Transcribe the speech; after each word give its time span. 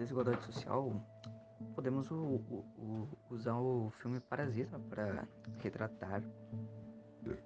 desigualdade 0.00 0.42
social, 0.46 0.92
podemos 1.74 2.10
o, 2.10 2.16
o, 2.16 3.08
usar 3.28 3.54
o 3.54 3.90
filme 4.00 4.18
Parasita 4.18 4.78
para 4.78 5.28
retratar. 5.58 6.22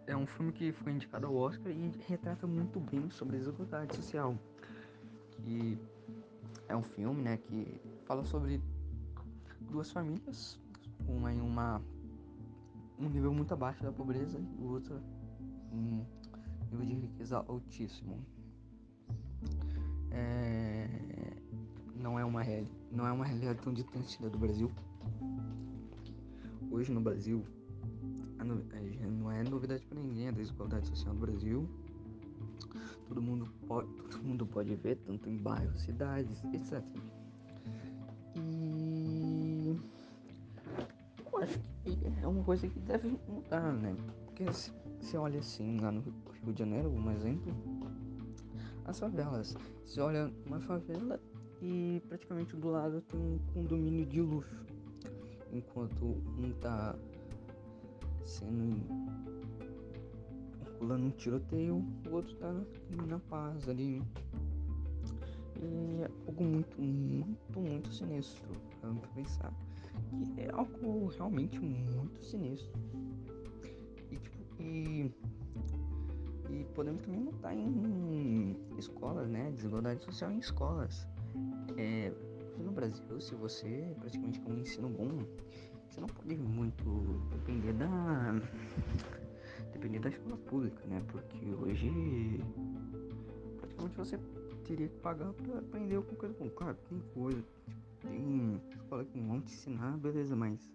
É 0.06 0.16
um 0.16 0.24
filme 0.24 0.52
que 0.52 0.72
foi 0.72 0.92
indicado 0.92 1.26
ao 1.26 1.34
Oscar 1.34 1.72
e 1.72 1.90
retrata 2.06 2.46
muito 2.46 2.78
bem 2.78 3.10
sobre 3.10 3.38
desigualdade 3.38 3.96
social. 3.96 4.38
Que 5.32 5.76
é 6.68 6.76
um 6.76 6.82
filme, 6.82 7.22
né, 7.22 7.36
que 7.38 7.80
fala 8.04 8.24
sobre 8.24 8.62
duas 9.60 9.90
famílias, 9.90 10.58
uma 11.08 11.32
em 11.32 11.40
uma 11.40 11.82
um 12.96 13.08
nível 13.08 13.34
muito 13.34 13.52
abaixo 13.52 13.82
da 13.82 13.90
pobreza 13.90 14.38
e 14.38 14.64
outra 14.64 15.02
um 15.72 16.06
nível 16.70 16.86
de 16.86 16.94
riqueza 16.94 17.44
altíssimo. 17.48 18.24
É, 20.12 21.13
não 22.04 22.18
é 22.18 22.24
uma 22.24 22.42
real, 22.42 22.66
não 22.92 23.06
é 23.06 23.12
uma 23.12 23.24
realidade 23.24 23.62
tão 23.62 23.72
distante 23.72 24.22
do 24.28 24.38
Brasil. 24.38 24.70
Hoje 26.70 26.92
no 26.92 27.00
Brasil 27.00 27.42
não 29.08 29.32
é 29.32 29.42
novidade 29.42 29.86
para 29.86 29.98
ninguém 29.98 30.28
a 30.28 30.30
desigualdade 30.30 30.86
social 30.86 31.14
no 31.14 31.20
Brasil. 31.20 31.66
Todo 33.08 33.22
mundo 33.22 33.50
pode, 33.66 33.88
todo 33.94 34.22
mundo 34.22 34.46
pode 34.46 34.74
ver, 34.76 34.96
tanto 34.96 35.30
em 35.30 35.38
bairros, 35.38 35.80
cidades, 35.80 36.44
etc. 36.52 36.84
E 38.36 39.74
eu 41.32 41.38
acho 41.38 41.58
que 41.58 41.98
é 42.22 42.26
uma 42.26 42.44
coisa 42.44 42.68
que 42.68 42.78
deve 42.80 43.18
mudar, 43.26 43.72
né? 43.72 43.96
Porque 44.26 44.52
se 44.52 44.70
você 45.00 45.16
olha 45.16 45.38
assim 45.38 45.78
lá 45.80 45.90
no 45.90 46.02
Rio 46.02 46.52
de 46.52 46.58
Janeiro, 46.58 46.90
um 46.90 47.10
exemplo, 47.10 47.54
as 48.84 49.00
favelas. 49.00 49.56
Você 49.86 50.02
olha 50.02 50.30
uma 50.46 50.60
favela 50.60 51.18
e 51.64 52.02
praticamente 52.08 52.54
do 52.56 52.68
lado 52.68 53.00
tem 53.00 53.18
um 53.18 53.38
condomínio 53.54 54.04
de 54.04 54.20
luxo. 54.20 54.66
Enquanto 55.50 56.04
um 56.04 56.52
tá 56.60 56.94
sendo 58.26 58.84
rolando 60.78 61.06
um 61.06 61.10
tiroteio, 61.10 61.76
o 62.06 62.14
outro 62.14 62.34
tá 62.36 62.52
na, 62.52 63.06
na 63.06 63.18
paz 63.18 63.66
ali. 63.66 64.02
E 65.56 66.02
é 66.02 66.10
algo 66.26 66.44
muito, 66.44 66.82
muito, 66.82 67.60
muito 67.60 67.94
sinistro 67.94 68.46
pra 68.80 68.90
pensar. 69.14 69.52
Que 70.10 70.40
é 70.42 70.50
algo 70.52 71.06
realmente 71.16 71.58
muito 71.58 72.22
sinistro. 72.22 72.78
E 74.10 74.16
tipo, 74.16 74.62
e 74.62 75.10
e 76.50 76.64
podemos 76.74 77.02
também 77.02 77.20
notar 77.20 77.56
em 77.56 78.54
escolas, 78.76 79.28
né? 79.28 79.50
Desigualdade 79.52 80.04
social 80.04 80.30
em 80.30 80.38
escolas. 80.38 81.06
É, 81.76 82.12
no 82.58 82.72
Brasil, 82.72 83.20
se 83.20 83.34
você 83.34 83.94
praticamente 83.98 84.40
com 84.40 84.52
um 84.52 84.58
ensino 84.60 84.88
bom, 84.88 85.08
você 85.88 86.00
não 86.00 86.08
pode 86.08 86.36
muito 86.36 86.84
depender 87.30 87.72
da 87.74 88.34
depender 89.72 89.98
da 89.98 90.08
escola 90.08 90.36
pública, 90.36 90.84
né? 90.86 91.02
Porque 91.08 91.46
hoje 91.46 92.40
praticamente 93.58 93.96
você 93.96 94.18
teria 94.64 94.88
que 94.88 94.98
pagar 94.98 95.32
para 95.32 95.58
aprender 95.58 95.96
alguma 95.96 96.16
coisa 96.16 96.34
bom. 96.38 96.48
Claro, 96.50 96.76
tem 96.88 97.00
coisa, 97.12 97.44
tem 98.00 98.60
escola 98.70 99.04
que 99.04 99.20
vão 99.20 99.40
te 99.40 99.52
ensinar, 99.52 99.96
beleza, 99.98 100.36
mas 100.36 100.72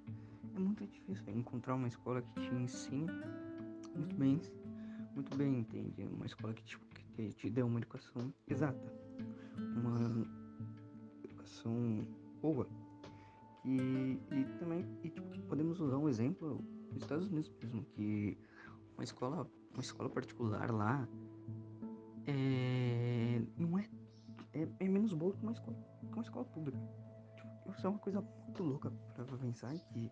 é 0.56 0.60
muito 0.60 0.86
difícil 0.86 1.24
encontrar 1.30 1.76
uma 1.76 1.88
escola 1.88 2.22
que 2.22 2.42
te 2.42 2.56
ensine 2.56 3.08
muito 3.96 4.16
bem 4.16 4.40
muito 5.20 5.36
bem, 5.36 5.60
entende? 5.60 6.08
Uma 6.14 6.26
escola 6.26 6.54
que, 6.54 6.64
tipo, 6.64 6.86
que 7.16 7.34
te 7.34 7.50
dê 7.50 7.62
uma 7.62 7.80
educação 7.80 8.34
exata, 8.48 8.94
uma 9.58 10.26
educação 11.60 12.08
boa. 12.42 12.68
Que, 13.62 14.20
e 14.32 14.46
também 14.60 14.86
e, 15.04 15.10
tipo, 15.10 15.28
podemos 15.48 15.80
usar 15.80 15.98
um 15.98 16.08
exemplo 16.08 16.64
nos 16.94 17.04
Estados 17.04 17.28
Unidos 17.28 17.52
mesmo, 17.62 17.84
que 17.84 18.38
uma 18.96 19.04
escola, 19.04 19.50
uma 19.74 19.82
escola 19.82 20.10
particular 20.10 20.72
lá 20.72 21.08
é, 22.26 23.42
não 23.58 23.78
é, 23.78 23.90
é, 24.54 24.68
é 24.80 24.88
menos 24.88 25.14
boa 25.14 25.34
que 25.34 25.44
uma 25.44 25.52
escola, 25.52 25.78
que 26.00 26.14
uma 26.14 26.22
escola 26.22 26.46
pública. 26.46 26.80
Tipo, 27.36 27.72
isso 27.72 27.86
é 27.86 27.90
uma 27.90 28.00
coisa 28.00 28.22
muito 28.22 28.64
louca 28.64 28.92
para 29.14 29.38
pensar 29.38 29.78
que 29.92 30.10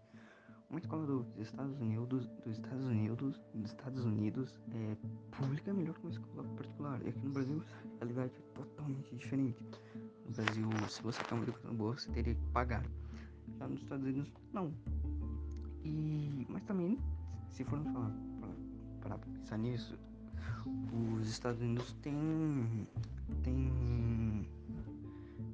uma 0.69 0.79
escola 0.79 1.05
dos 1.05 1.25
Estados 1.37 1.79
Unidos, 1.79 2.27
dos 2.43 2.53
Estados 2.53 2.85
Unidos, 2.85 3.41
dos 3.53 3.69
Estados 3.69 4.03
Unidos 4.03 4.59
é 4.73 4.97
pública 5.31 5.73
melhor 5.73 5.95
que 5.95 6.01
uma 6.01 6.11
escola 6.11 6.43
particular. 6.43 7.01
E 7.05 7.09
aqui 7.09 7.21
no 7.23 7.31
Brasil 7.31 7.63
a 7.83 7.97
realidade 7.99 8.33
é 8.35 8.41
totalmente 8.53 9.15
diferente. 9.15 9.57
No 10.27 10.33
Brasil, 10.33 10.69
se 10.89 11.01
você 11.01 11.23
quer 11.23 11.33
uma 11.33 11.43
educação 11.43 11.73
boa, 11.73 11.97
você 11.97 12.11
teria 12.11 12.35
que 12.35 12.45
pagar. 12.51 12.83
Já 13.57 13.67
nos 13.67 13.81
Estados 13.81 14.05
Unidos, 14.05 14.31
não. 14.53 14.73
E, 15.83 16.45
mas 16.49 16.63
também, 16.63 16.99
se 17.49 17.63
formos 17.63 17.91
falar 17.91 18.11
para 19.01 19.17
pensar 19.17 19.57
nisso, 19.57 19.97
os 21.19 21.29
Estados 21.29 21.61
Unidos 21.61 21.93
têm, 22.01 22.87
têm 23.43 24.47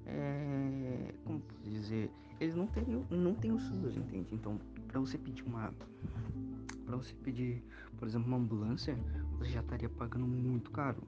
é, 0.07 1.13
como 1.23 1.39
posso 1.39 1.69
dizer, 1.69 2.11
eles 2.39 2.55
não 2.55 2.67
têm, 2.67 2.83
não 3.09 3.35
têm 3.35 3.51
o 3.51 3.59
SUS, 3.59 3.95
entende? 3.95 4.27
Então 4.31 4.59
para 4.87 4.99
você 4.99 5.17
pedir 5.17 5.43
uma 5.43 5.73
para 6.85 6.97
você 6.97 7.13
pedir, 7.23 7.63
por 7.97 8.07
exemplo, 8.07 8.27
uma 8.27 8.37
ambulância, 8.37 8.95
você 9.37 9.51
já 9.51 9.61
estaria 9.61 9.89
pagando 9.89 10.27
muito 10.27 10.69
caro. 10.69 11.01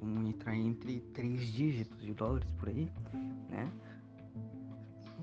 Vamos 0.00 0.30
entrar 0.30 0.56
entre 0.56 1.00
três 1.12 1.46
dígitos 1.46 2.00
de 2.02 2.14
dólares 2.14 2.50
por 2.58 2.68
aí, 2.68 2.90
né? 3.48 3.70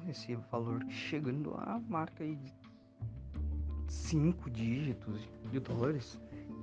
Esse 0.08 0.36
valor 0.52 0.86
chegando 0.90 1.54
à 1.56 1.82
marca 1.90 2.24
aí 2.24 2.36
de 2.36 2.54
cinco 3.88 4.50
dígitos 4.50 5.28
de 5.52 5.60
dólares, 5.60 6.20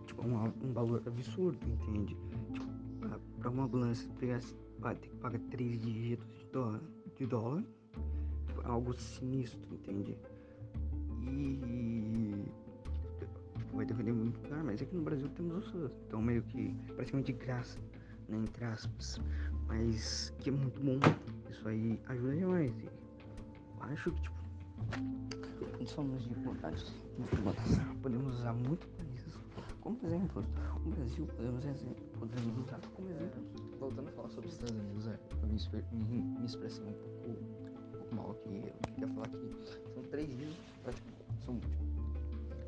tipo, 0.07 0.27
um, 0.27 0.45
um 0.63 0.73
valor 0.73 1.03
absurdo, 1.07 1.59
entende? 1.67 2.17
Tipo, 2.53 2.75
para 3.39 3.51
uma 3.51 3.65
ambulância 3.65 4.09
pegar, 4.19 4.41
ter 4.97 5.09
que 5.09 5.17
pagar 5.17 5.39
três 5.51 5.81
dígitos 5.81 6.27
de 6.39 6.47
dólar, 6.47 6.81
de 7.17 7.27
dólar 7.27 7.65
tipo, 8.47 8.63
algo 8.65 8.95
sinistro, 8.95 9.61
entende? 9.75 10.17
E 11.23 12.45
tipo, 13.59 13.77
vai 13.77 13.85
depender 13.85 14.13
muito 14.13 14.39
do 14.39 14.45
lugar, 14.45 14.65
mas 14.65 14.81
aqui 14.81 14.95
no 14.95 15.03
Brasil 15.03 15.29
temos 15.31 15.67
o 15.67 15.71
SUS, 15.71 15.93
então 16.07 16.23
meio 16.23 16.43
que 16.43 16.75
praticamente 16.95 17.33
de 17.33 17.39
graça, 17.39 17.79
né, 18.29 18.39
entre 18.39 18.65
aspas, 18.65 19.21
mas 19.67 20.33
que 20.39 20.51
é 20.51 20.53
muito 20.53 20.81
bom, 20.81 20.99
isso 21.51 21.67
aí 21.69 22.01
ajuda 22.09 22.37
demais. 22.37 22.73
E 22.79 22.89
acho 23.81 24.11
que 24.11 24.21
tipo, 24.23 24.35
quando 25.77 25.89
falamos 25.91 26.25
de 26.25 26.35
podemos 28.03 28.35
usar 28.35 28.53
muito 28.55 28.87
países 28.89 29.35
como 29.85 29.99
exemplos. 30.03 30.47
O 30.85 30.91
Brasil 30.91 31.27
podemos, 31.27 31.65
podemos 32.19 32.67
usar 32.67 32.81
como 32.95 33.11
exemplo. 33.11 33.43
Voltando 33.79 34.09
a 34.09 34.13
falar 34.13 34.31
sobre 34.31 34.49
os 34.49 34.55
Estados 34.55 34.75
Unidos, 34.75 35.07
é, 35.07 35.19
eu 35.43 35.49
me, 35.49 36.05
me, 36.05 36.23
me 36.39 36.47
expressei 36.47 36.85
um 36.85 36.93
pouco, 36.93 37.29
um 37.29 37.99
pouco 37.99 38.15
mal 38.15 38.31
aqui. 38.31 38.65
Eu 38.67 38.93
queria 38.93 39.09
falar 39.09 39.29
que 39.29 39.93
são 39.93 40.03
três 40.05 40.29
dígitos, 40.31 40.57
praticamente 40.83 41.25
são 41.45 41.61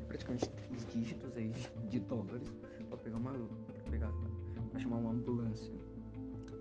praticamente 0.07 0.49
três 0.49 0.87
dígitos 0.93 1.35
aí 1.35 1.53
de 1.89 1.99
dólares 2.01 2.47
para 2.87 2.97
pegar 2.97 3.17
uma 3.17 3.31
pra 3.31 3.91
pegar 3.91 4.11
para 4.77 4.83
chamar 4.83 4.97
uma 4.97 5.11
ambulância 5.11 5.73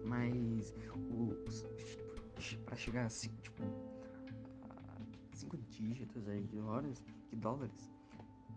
mas 0.04 0.75
para 2.65 2.77
chegar 2.77 3.04
assim 3.04 3.28
tipo 3.43 3.62
a 4.71 5.37
cinco 5.37 5.59
dígitos 5.59 6.26
aí 6.26 6.43
de 6.43 6.56
dólares 6.56 7.05
de 7.28 7.37
dólares 7.37 7.93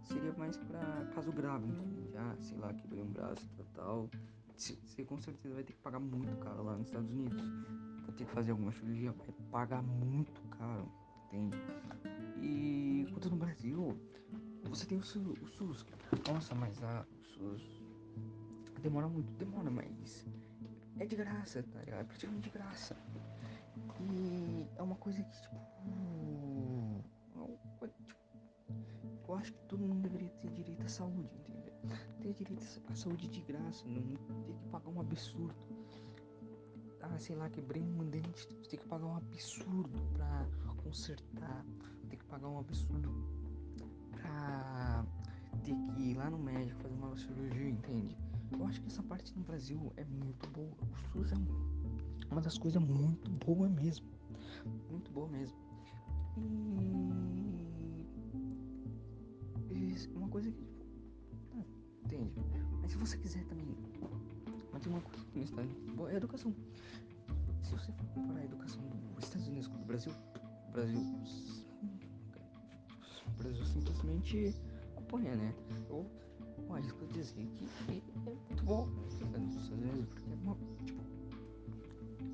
seria 0.03 0.31
mais 0.38 0.56
para 0.56 1.06
caso 1.14 1.31
grave 1.34 1.68
entende? 1.68 2.18
ah 2.18 2.36
sei 2.40 2.58
lá 2.58 2.74
quebrei 2.74 3.03
um 3.03 3.12
braço 3.12 3.50
tal 3.74 4.10
você 4.56 5.04
com 5.04 5.19
certeza 5.19 5.56
vai 5.56 5.63
ter 5.63 5.74
que 5.74 5.80
pagar 5.80 6.00
muito 6.00 6.38
caro 6.38 6.63
lá 6.63 6.78
nos 6.78 6.88
Estados 6.88 7.12
Unidos 7.12 7.42
vai 8.06 8.16
ter 8.16 8.25
que 8.25 8.31
fazer 8.31 8.51
alguma 8.51 8.72
cirurgia 8.72 9.12
vai 9.12 9.28
pagar 9.51 9.84
muito 9.84 10.42
caro 10.57 10.89
entende 11.28 11.57
e 12.42 13.06
quanto 13.12 13.30
no 13.30 13.36
Brasil, 13.36 14.00
você 14.63 14.86
tem 14.86 14.98
o 14.98 15.04
SUS. 15.04 15.42
O 15.42 15.48
SUS. 15.48 15.86
Nossa, 16.25 16.56
mas 16.56 16.81
a, 16.81 17.06
o 17.12 17.24
SUS 17.25 17.79
demora 18.80 19.08
muito, 19.08 19.31
demora, 19.34 19.70
mas 19.70 20.26
é 21.00 21.06
de 21.06 21.16
graça, 21.16 21.64
tá 21.64 21.80
ligado? 21.80 22.02
É 22.02 22.04
praticamente 22.04 22.50
de 22.50 22.50
graça. 22.50 22.96
E 24.02 24.68
é 24.76 24.81
uma 24.81 24.96
coisa 24.96 25.24
que, 25.24 25.42
tipo. 25.42 25.56
tipo 27.62 28.10
eu 29.28 29.36
acho 29.36 29.54
que 29.54 29.60
todo 29.68 29.80
mundo 29.80 30.02
deveria 30.02 30.30
ter 30.42 30.50
direito 30.50 30.84
à 30.84 30.90
saúde, 30.90 31.30
entendeu? 31.38 31.74
Ter 32.20 32.34
direito 32.34 32.81
à 32.90 32.96
saúde 32.96 33.28
de 33.28 33.42
graça, 33.42 33.86
não 33.88 34.02
ter 34.44 34.54
que 34.54 34.70
pagar 34.72 34.90
um 34.90 35.00
absurdo. 35.00 35.56
Ah, 37.02 37.18
sei 37.20 37.36
lá, 37.36 37.50
quebrei 37.50 37.82
um 37.82 38.10
dente, 38.10 38.48
você 38.48 38.70
tem 38.70 38.80
que 38.80 38.88
pagar 38.88 39.06
um 39.06 39.16
absurdo 39.16 40.02
pra 40.14 40.46
consertar 40.84 41.66
ter 42.10 42.18
que 42.18 42.25
pagar 42.25 42.48
um 42.48 42.60
absurdo 42.60 43.10
pra 44.12 45.06
ter 45.64 45.75
que 45.75 46.02
ir 46.02 46.16
lá 46.16 46.30
no 46.30 46.40
médico 46.40 46.82
fazer 46.82 46.96
uma 46.96 47.16
cirurgia, 47.16 47.70
entende? 47.70 48.18
Eu 48.51 48.66
acho 48.68 48.81
que 48.81 48.88
essa 48.88 49.04
parte 49.04 49.36
no 49.38 49.44
Brasil 49.44 49.94
é 49.98 50.04
muito 50.06 50.50
boa. 50.50 50.72
O 51.13 51.24
SUS 51.24 51.31
é 51.31 51.36
uma 52.31 52.42
das 52.42 52.57
coisas 52.57 52.81
muito 52.81 53.30
boas 53.46 53.72
mesmo. 53.72 54.07
muito 54.90 55.12
boa 55.12 55.28
mesmo. 55.28 55.57
E, 59.72 60.10
uma 60.16 60.30
coisa 60.30 60.51
que 60.51 60.63
tipo, 60.63 60.86
ah, 61.54 61.63
entende? 62.04 62.34
Mas 62.81 62.92
se 62.92 62.98
você 62.98 63.18
quiser 63.18 63.44
também, 63.46 63.66
mas 64.72 64.81
tem 64.81 64.92
uma 64.92 65.01
coisa 65.01 65.25
que 65.25 65.40
Estados 65.40 65.72
Unidos, 65.72 66.10
é 66.10 66.13
a 66.13 66.18
educação. 66.18 66.56
Se 67.63 67.72
você 67.72 67.92
for 67.92 68.06
comparar 68.13 68.40
a 68.40 68.46
educação 68.46 68.81
dos 69.16 69.24
Estados 69.24 69.48
Unidos 69.48 69.68
com 69.68 69.78
o 69.78 69.86
Brasil, 69.86 70.12
o 70.68 70.72
Brasil, 70.72 71.01
o 73.28 73.31
Brasil 73.38 73.66
simplesmente 73.66 74.56
apanha, 74.96 75.36
né? 75.36 75.54
Eu, 75.90 76.06
eu 76.69 76.75
arrisco 76.75 77.06
dizer 77.07 77.48
que 77.57 77.66
é 77.66 78.31
muito 78.48 78.63
bom 78.63 78.86
nos 78.86 79.13
Estados 79.13 79.69
Unidos, 79.69 80.06
porque 80.06 80.31
é 80.31 80.36
uma, 80.36 80.56
tipo, 80.86 81.04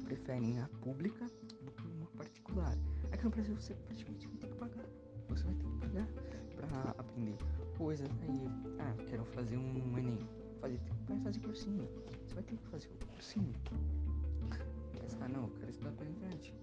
preferem 0.03 0.59
a 0.59 0.67
pública 0.81 1.25
do 1.63 1.71
que 1.71 1.87
uma 1.87 2.05
particular. 2.17 2.77
Aqui 3.11 3.23
no 3.23 3.29
Brasil 3.29 3.55
você 3.55 3.73
praticamente 3.73 4.27
vai 4.27 4.37
ter 4.37 4.47
que 4.49 4.55
pagar. 4.55 4.85
Você 5.29 5.43
vai 5.43 5.53
ter 5.55 5.63
que 5.63 5.77
pagar 5.77 6.07
pra 6.55 6.95
aprender 6.97 7.37
coisas 7.77 8.09
aí. 8.23 8.47
Ah, 8.79 8.93
quero 9.09 9.23
fazer 9.25 9.57
um 9.57 9.97
Enem. 9.97 10.19
Fazer, 10.59 10.79
vai 11.07 11.19
fazer 11.21 11.39
cursinho. 11.39 11.87
Você 12.25 12.35
vai 12.35 12.43
ter 12.43 12.57
que 12.57 12.67
fazer 12.67 12.89
o 12.89 13.07
cursinho. 13.07 13.53
Pensar, 14.99 15.29
não, 15.29 15.43
eu 15.43 15.53
quero 15.59 15.71
estudar 15.71 15.91
pela 15.91 16.09
internet. 16.09 16.53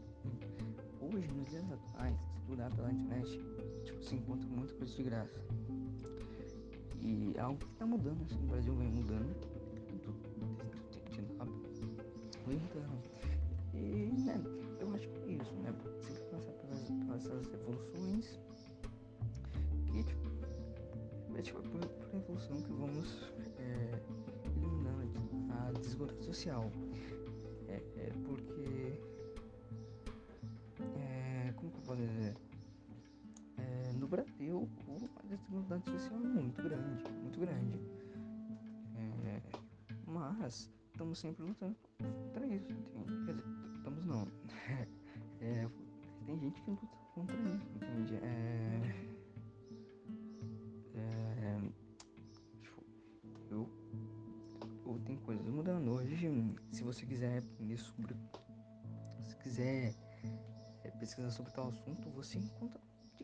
Hoje, 1.01 1.29
nos 1.29 1.49
dias 1.49 1.65
atuais, 1.73 2.17
estudar 2.37 2.71
pela 2.71 2.93
internet, 2.93 3.41
tipo, 3.85 4.03
se 4.03 4.15
encontra 4.15 4.49
muita 4.49 4.75
coisa 4.75 4.95
de 4.95 5.03
graça. 5.03 5.41
E 7.05 7.33
é 7.37 7.41
algo 7.41 7.59
que 7.59 7.75
tá 7.75 7.85
mudando, 7.85 8.23
assim, 8.23 8.39
o 8.45 8.47
Brasil 8.47 8.75
vem 8.77 8.89
mudando. 8.89 9.35
Vem 12.47 12.59
mudando. 12.59 13.03
E, 13.75 14.13
né, 14.23 14.41
eu 14.79 14.95
acho 14.95 15.09
que 15.09 15.19
é 15.19 15.33
isso, 15.33 15.55
né? 15.57 15.75
Você 16.03 16.21
passar 16.31 16.53
pelas, 16.53 16.83
pelas 17.25 17.53
evoluções 17.53 18.41
que, 19.87 20.05
tipo, 20.05 20.33
é 21.37 21.43
tipo 21.43 21.63
por, 21.63 21.87
por 21.87 22.15
evolução 22.15 22.63
que 22.63 22.73
vamos 22.73 23.33
é, 23.59 24.01
eliminando 24.57 25.11
a 25.51 25.73
desigualdade 25.73 26.25
social. 26.25 26.71
É, 27.69 27.83
é 27.97 28.13
porque, 28.25 29.01
é, 30.99 31.53
como 31.57 31.71
que 31.73 31.79
eu 31.79 31.83
posso 31.83 32.01
dizer? 32.01 32.37
Desigualdade 35.43 35.91
social 35.91 36.15
é 36.15 36.29
muito 36.29 36.63
grande, 36.63 37.11
muito 37.11 37.41
grande. 37.41 37.81
É, 38.97 39.43
mas 40.07 40.71
estamos 40.93 41.19
sempre 41.19 41.45
lutando 41.45 41.77
contra 41.99 42.47
isso? 42.47 42.75
Quer 43.27 43.35
dizer, 43.35 43.45
estamos 43.77 44.05
não. 44.07 44.27
É, 45.45 45.69
tem 46.25 46.39
gente 46.39 46.63
que 46.63 46.71
luta 46.71 46.87
contra 47.17 47.35
isso, 47.35 47.69
entende? 47.75 48.15
É, 48.15 48.81
é, 50.95 51.61
tipo, 52.61 52.85
eu, 53.51 53.69
eu 54.87 55.01
tenho 55.05 55.19
coisas 55.23 55.45
mudando 55.49 55.91
hoje. 55.91 56.17
Se 56.71 56.85
você 56.85 57.05
quiser 57.05 57.39
aprender 57.39 57.77
sobre. 57.77 58.15
Se 59.25 59.37
quiser 59.39 59.97
é, 60.85 60.91
pesquisar 60.93 61.31
sobre 61.33 61.51
tal 61.51 61.71
assunto, 61.71 62.09
você 62.11 62.39
encontra 62.39 62.81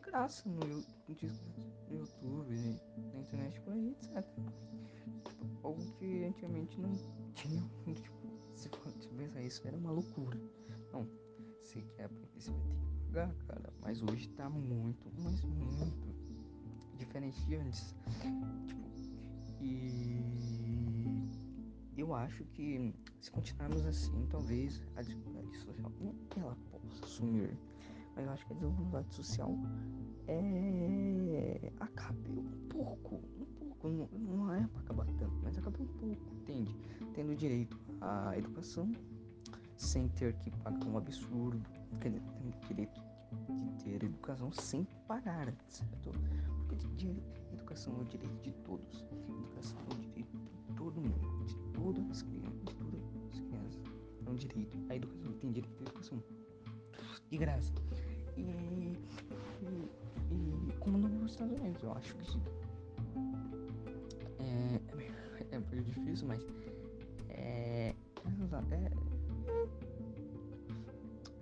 graça 0.09 0.49
no, 0.49 0.83
YouTube, 1.89 2.55
na 3.13 3.19
internet, 3.19 3.61
por 3.61 3.73
aí, 3.73 3.91
etc. 3.91 4.25
Tipo, 5.23 5.45
algo 5.63 5.79
que 5.97 6.23
antigamente 6.25 6.79
não 6.79 6.91
tinha. 7.35 7.61
Tipo, 7.93 8.17
se 8.55 8.69
for 8.69 8.91
pensar 9.15 9.41
isso, 9.41 9.67
era 9.67 9.77
uma 9.77 9.91
loucura. 9.91 10.39
Não, 10.91 11.07
você 11.61 11.81
quer 11.95 12.05
aprender, 12.05 12.27
você 12.39 12.51
vai 12.51 12.61
ter 12.61 12.75
que 12.75 13.05
pagar, 13.05 13.35
cara. 13.47 13.73
Mas 13.81 14.01
hoje 14.01 14.27
tá 14.29 14.49
muito, 14.49 15.11
mas 15.19 15.43
muito 15.43 16.09
diferente 16.97 17.45
de 17.45 17.55
antes. 17.55 17.95
Tipo, 18.65 18.89
e 19.61 20.23
eu 21.97 22.15
acho 22.15 22.43
que 22.45 22.93
se 23.19 23.29
continuarmos 23.29 23.85
assim, 23.85 24.25
talvez 24.29 24.81
a 24.95 25.01
desigualdade 25.01 25.57
social 25.57 25.91
não 25.99 26.15
ela 26.37 26.57
possa 26.71 27.05
sumir. 27.05 27.57
Mas 28.19 28.25
eu 28.25 28.33
acho 28.33 28.45
que 28.47 28.53
a 28.53 28.55
desigualdade 28.57 29.15
social 29.15 29.57
é 30.27 31.71
acabe 31.79 32.29
um 32.31 32.67
pouco, 32.67 33.15
um 33.15 33.45
pouco, 33.57 33.87
não, 33.87 34.09
não 34.19 34.53
é 34.53 34.67
para 34.67 34.81
acabar 34.81 35.05
tanto, 35.17 35.39
mas 35.41 35.57
acabe 35.57 35.81
um 35.81 35.87
pouco, 35.87 36.35
entende? 36.35 36.75
Tendo 37.13 37.33
direito 37.33 37.79
à 38.01 38.37
educação, 38.37 38.91
sem 39.77 40.09
ter 40.09 40.33
que 40.33 40.51
pagar 40.51 40.85
um 40.85 40.97
absurdo, 40.97 41.61
tendo 42.01 42.21
direito 42.67 43.01
de 43.47 43.83
ter 43.83 44.03
educação 44.03 44.51
sem 44.51 44.85
pagar, 45.07 45.53
certo? 45.69 46.11
Porque 46.67 46.87
de, 46.97 47.23
educação 47.53 47.95
é 47.99 48.01
o 48.01 48.05
direito 48.05 48.41
de 48.41 48.51
todos, 48.65 49.05
educação 49.29 49.79
é 49.79 49.93
o 49.93 49.97
direito 49.97 50.37
de 50.37 50.75
todo 50.75 50.99
mundo, 50.99 51.45
de 51.45 51.55
todas 51.71 52.11
as 52.11 52.21
crianças, 52.23 52.65
de 52.65 52.75
todas 52.75 53.01
as 53.31 53.39
crianças. 53.39 53.81
É 54.25 54.29
um 54.29 54.35
direito, 54.35 54.77
a 54.89 54.95
educação 54.97 55.31
tem 55.39 55.51
direito 55.53 55.79
à 55.79 55.81
educação 55.83 56.21
de 57.29 57.37
graça. 57.37 57.71
E, 58.39 58.97
e, 59.61 60.69
e 60.69 60.73
como 60.79 60.97
nos 60.97 61.31
Estados 61.31 61.59
Unidos, 61.59 61.83
eu 61.83 61.93
acho 61.93 62.15
que 62.15 62.39
é, 64.39 64.79
é, 65.39 65.55
é 65.55 65.59
meio 65.71 65.83
difícil, 65.83 66.27
mas 66.27 66.45
é, 67.29 67.93
é, 67.93 68.91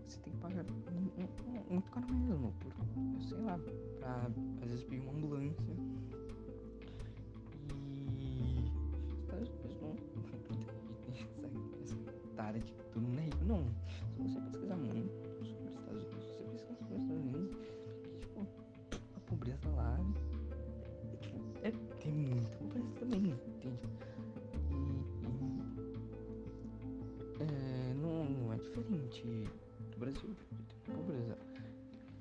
você 0.06 0.20
tem 0.22 0.34
que 0.34 0.40
pagar 0.40 0.66
muito 1.70 1.92
caro 1.92 2.14
mesmo, 2.14 2.54
por, 2.60 2.74
sei 3.24 3.38
lá, 3.40 3.60
pra 4.00 4.32
às 4.62 4.70
vezes 4.70 4.84
pedir 4.86 5.02
uma 5.02 5.14
ambulância. 5.14 5.74
E 8.20 8.72
Estados 9.22 9.50
Unidos 9.50 9.82
não 9.82 9.96
tem 11.02 11.14
essa 11.84 11.96
tarefa 12.36 12.66
de 12.66 12.74
tudo 12.92 13.08
mundo 13.08 13.20
é 13.20 13.24
rico, 13.26 13.46
não. 13.46 13.64
Se 14.16 14.22
você 14.22 14.40
tem 22.08 22.16
muita 22.16 22.48
pobreza 22.58 22.88
também, 23.00 23.20
entende? 23.20 23.80
E, 24.72 24.76
e 25.24 25.44
é, 27.44 27.94
não, 27.96 28.30
não 28.30 28.54
é 28.54 28.58
diferente 28.58 29.50
do 29.92 29.98
Brasil, 30.00 30.36
pobreza. 30.86 31.38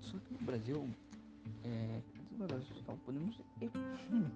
Só 0.01 0.19
que 0.19 0.33
no 0.33 0.41
Brasil, 0.41 0.91
é, 1.65 2.03
social 2.63 2.99
podemos 3.05 3.39
é 3.39 3.45
muito. 3.61 3.79
Hum, 4.11 4.29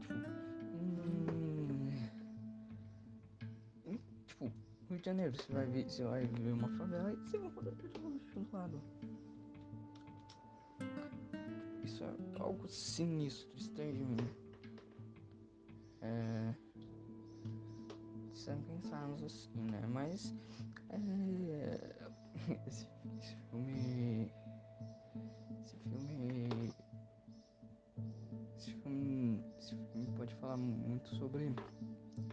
hum, 3.86 3.98
tipo, 4.26 4.44
no 4.44 4.52
Rio 4.88 4.98
de 4.98 5.04
Janeiro, 5.04 5.36
você 5.36 5.52
vai 5.52 5.66
ver, 5.66 5.84
você 5.84 6.04
vai 6.04 6.26
ver 6.26 6.52
uma 6.52 6.68
favela 6.78 7.12
e 7.12 7.16
você 7.16 7.38
vai 7.38 7.50
pessoas 7.74 8.14
do 8.34 8.56
lado. 8.56 8.80
Isso 11.84 12.04
é 12.04 12.14
algo 12.38 12.68
sinistro, 12.68 13.50
estranho 13.56 13.94
de 13.94 14.04
mim. 14.04 14.39
É. 16.02 16.54
Sem 18.32 18.56
pensarmos 18.62 19.22
assim, 19.22 19.60
né? 19.70 19.86
Mas. 19.86 20.34
É, 20.88 22.08
esse, 22.66 22.86
esse 23.18 23.36
filme. 23.50 24.32
Esse 25.62 25.76
filme. 25.76 26.48
Esse 28.56 28.72
filme. 28.72 29.44
Esse 29.58 29.76
filme 29.76 30.06
pode 30.16 30.34
falar 30.36 30.56
muito 30.56 31.08
sobre. 31.16 31.54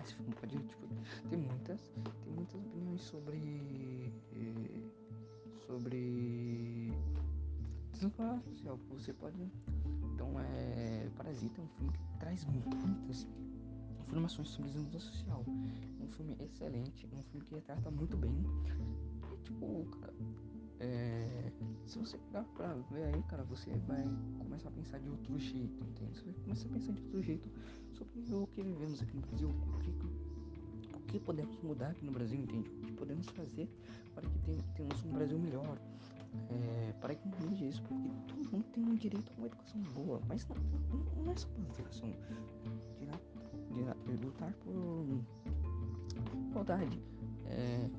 Esse 0.04 0.14
filme 0.16 0.34
pode, 0.36 0.58
tipo, 0.60 0.88
tem 1.30 1.40
muitas. 1.40 1.92
Tem 2.24 2.34
muitas 2.34 2.56
opiniões 2.56 3.02
sobre. 3.02 4.14
Sobre. 5.66 6.94
Desigualdade 7.92 8.44
social. 8.46 8.80
Você 8.92 9.14
pode. 9.14 9.52
Então 10.14 10.40
é. 10.40 11.10
Parasita 11.18 11.60
é 11.60 11.64
um 11.64 11.68
filme 11.68 11.92
que 11.92 12.20
traz 12.20 12.46
muitas 12.46 13.28
informações 14.08 14.48
sobre 14.50 14.72
desigualdade 14.72 15.04
social. 15.04 15.44
Um 15.48 16.08
filme 16.08 16.38
excelente, 16.40 17.08
um 17.14 17.22
filme 17.24 17.46
que 17.46 17.56
retrata 17.56 17.92
muito 17.92 18.16
bem. 18.18 18.32
E 19.34 19.38
tipo, 19.44 19.86
cara, 20.00 20.14
é, 20.80 21.52
se 21.86 22.00
você 22.00 22.18
pegar 22.18 22.44
pra 22.56 22.74
ver 22.92 23.04
aí, 23.14 23.24
cara, 23.24 23.44
você 23.44 23.70
vai 23.88 24.04
começar 24.38 24.70
a 24.70 24.72
pensar 24.72 25.00
de 25.00 25.10
outro 25.10 25.38
jeito, 25.38 25.84
entende? 25.84 26.18
Você 26.18 26.26
vai 26.26 26.34
começar 26.34 26.68
a 26.68 26.72
pensar 26.72 26.92
de 26.94 27.02
outro 27.04 27.24
jeito 27.24 27.50
sobre 27.94 28.34
o 28.34 28.48
que 28.48 28.62
vivemos 28.62 29.02
aqui 29.02 29.16
no 29.16 29.22
Brasil, 29.22 29.50
o 29.50 29.80
que, 29.80 29.90
o 30.96 31.00
que 31.08 31.20
podemos 31.20 31.58
mudar 31.62 31.90
aqui 31.90 32.06
no 32.06 32.12
Brasil, 32.12 32.40
entende? 32.40 32.70
O 32.70 32.82
que 32.82 32.92
podemos 32.94 33.28
fazer 33.28 33.70
para 34.14 34.28
que 34.30 34.64
tenhamos 34.76 35.04
um 35.04 35.12
Brasil 35.12 35.40
melhor. 35.40 35.78
É, 36.50 36.94
para 37.00 37.16
que 37.16 37.28
mude 37.42 37.68
isso, 37.68 37.82
porque 37.84 38.10
todo 38.28 38.52
mundo 38.52 38.66
tem 38.74 38.84
um 38.84 38.96
direito 38.96 39.32
a 39.32 39.38
uma 39.38 39.48
educação 39.48 39.82
boa, 39.96 40.22
mas 40.28 40.46
não, 40.48 40.56
não, 40.56 41.24
não 41.24 41.32
é 41.32 41.36
só 41.36 41.48
uma 41.58 41.70
educação 41.70 42.14
de, 43.84 44.24
lutar 44.24 44.54
por 44.64 45.06
igualdade. 46.50 47.02
É, 47.46 47.52
é, 47.56 47.90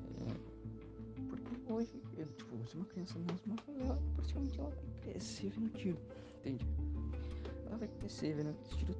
porque 1.29 1.71
hoje, 1.71 2.01
eu, 2.17 2.25
tipo, 2.25 2.55
é 2.55 2.75
uma 2.75 2.85
criança 2.85 3.19
nossa, 3.19 3.43
mas 3.45 3.59
ela 3.81 4.01
praticamente 4.15 4.59
ela 4.59 4.69
vai 4.69 4.83
crescer 5.01 5.49
vendo 5.49 5.73
tiro, 5.73 5.97
entende? 6.39 6.67
Ela 7.67 7.77
vai 7.77 7.87
crescer 7.87 8.35
vendo 8.35 8.55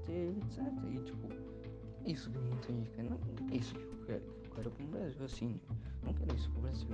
teve, 0.05 0.39
etc. 0.39 0.61
E 0.91 0.99
tipo, 1.03 1.27
é 2.05 2.11
isso 2.11 2.29
que 2.31 2.37
eu 2.37 2.41
não. 2.41 2.49
Não, 3.09 3.17
não 3.19 3.53
é 3.53 3.57
isso 3.57 3.73
que 3.73 3.81
eu 3.81 4.05
quero. 4.05 4.23
Eu 4.45 4.51
quero 4.55 4.71
pro 4.71 4.87
Brasil 4.87 5.25
assim. 5.25 5.59
Não 6.03 6.13
quero 6.13 6.35
isso 6.35 6.49
pro 6.51 6.61
Brasil. 6.61 6.87